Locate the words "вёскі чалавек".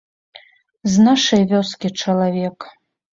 1.51-2.57